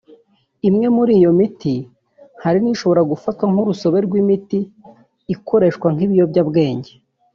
Imwe 0.67 0.87
muri 0.95 1.11
iyo 1.19 1.31
miti 1.39 1.75
hari 2.43 2.57
n’ishobora 2.61 3.01
gufatwa 3.11 3.45
nk’urusobe 3.51 3.97
rw’imiti 4.05 4.59
ikoreshwa 5.33 5.87
nk’ibiyobyabwenge 5.95 6.91